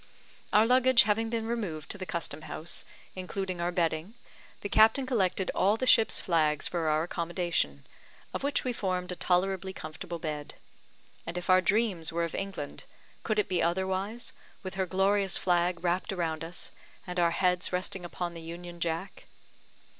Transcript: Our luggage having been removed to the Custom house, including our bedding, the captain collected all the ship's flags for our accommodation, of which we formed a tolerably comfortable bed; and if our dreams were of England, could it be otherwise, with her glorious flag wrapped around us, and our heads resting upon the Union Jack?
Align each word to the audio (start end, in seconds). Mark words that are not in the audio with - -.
Our 0.51 0.65
luggage 0.65 1.03
having 1.03 1.29
been 1.29 1.45
removed 1.45 1.91
to 1.91 1.97
the 1.99 2.07
Custom 2.07 2.41
house, 2.41 2.85
including 3.13 3.61
our 3.61 3.71
bedding, 3.71 4.15
the 4.61 4.67
captain 4.67 5.05
collected 5.05 5.51
all 5.53 5.77
the 5.77 5.85
ship's 5.85 6.19
flags 6.19 6.67
for 6.67 6.87
our 6.87 7.03
accommodation, 7.03 7.85
of 8.33 8.41
which 8.41 8.63
we 8.63 8.73
formed 8.73 9.11
a 9.11 9.15
tolerably 9.15 9.73
comfortable 9.73 10.17
bed; 10.17 10.55
and 11.27 11.37
if 11.37 11.51
our 11.51 11.61
dreams 11.61 12.11
were 12.11 12.23
of 12.23 12.33
England, 12.33 12.85
could 13.21 13.37
it 13.37 13.47
be 13.47 13.61
otherwise, 13.61 14.33
with 14.63 14.73
her 14.73 14.87
glorious 14.87 15.37
flag 15.37 15.83
wrapped 15.83 16.11
around 16.11 16.43
us, 16.43 16.71
and 17.05 17.19
our 17.19 17.29
heads 17.29 17.71
resting 17.71 18.03
upon 18.03 18.33
the 18.33 18.41
Union 18.41 18.79
Jack? 18.79 19.25